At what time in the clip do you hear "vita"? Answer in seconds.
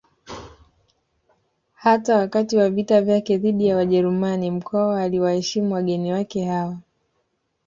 2.69-3.01